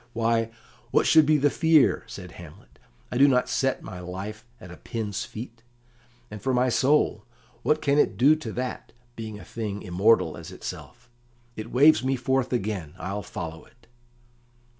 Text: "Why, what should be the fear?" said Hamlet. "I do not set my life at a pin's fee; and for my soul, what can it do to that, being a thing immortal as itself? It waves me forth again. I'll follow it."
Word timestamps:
"Why, 0.13 0.49
what 0.89 1.05
should 1.05 1.27
be 1.27 1.37
the 1.37 1.51
fear?" 1.51 2.05
said 2.07 2.31
Hamlet. 2.31 2.79
"I 3.11 3.19
do 3.19 3.27
not 3.27 3.47
set 3.47 3.83
my 3.83 3.99
life 3.99 4.43
at 4.59 4.71
a 4.71 4.77
pin's 4.77 5.25
fee; 5.25 5.51
and 6.31 6.41
for 6.41 6.55
my 6.55 6.69
soul, 6.69 7.23
what 7.61 7.83
can 7.83 7.99
it 7.99 8.17
do 8.17 8.35
to 8.37 8.51
that, 8.53 8.93
being 9.15 9.37
a 9.37 9.45
thing 9.45 9.83
immortal 9.83 10.35
as 10.37 10.51
itself? 10.51 11.07
It 11.55 11.69
waves 11.71 12.03
me 12.03 12.15
forth 12.15 12.51
again. 12.51 12.95
I'll 12.97 13.21
follow 13.21 13.63
it." 13.65 13.85